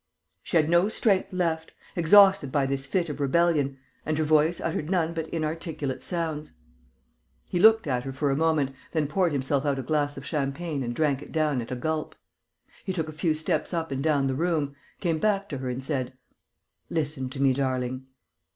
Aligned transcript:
She 0.41 0.57
had 0.57 0.67
no 0.67 0.89
strength 0.89 1.31
left, 1.31 1.73
exhausted 1.95 2.51
by 2.51 2.65
this 2.65 2.87
fit 2.87 3.07
of 3.07 3.19
rebellion; 3.19 3.77
and 4.03 4.17
her 4.17 4.23
voice 4.23 4.59
uttered 4.59 4.89
none 4.89 5.13
but 5.13 5.29
inarticulate 5.29 6.01
sounds. 6.01 6.53
He 7.51 7.59
looked 7.59 7.85
at 7.85 8.01
her 8.03 8.11
for 8.11 8.31
a 8.31 8.35
moment, 8.35 8.73
then 8.93 9.05
poured 9.05 9.31
himself 9.31 9.63
out 9.63 9.77
a 9.77 9.83
glass 9.83 10.17
of 10.17 10.25
champagne 10.25 10.81
and 10.81 10.95
drank 10.95 11.21
it 11.21 11.31
down 11.31 11.61
at 11.61 11.69
a 11.69 11.75
gulp. 11.75 12.15
He 12.83 12.93
took 12.93 13.09
a 13.09 13.13
few 13.13 13.35
steps 13.35 13.75
up 13.75 13.91
and 13.91 14.01
down 14.03 14.25
the 14.25 14.33
room, 14.33 14.75
came 15.01 15.19
back 15.19 15.47
to 15.49 15.59
her 15.59 15.69
and 15.69 15.83
said: 15.83 16.13
"Listen 16.89 17.29
to 17.29 17.39
me, 17.39 17.53
darling...." 17.53 18.07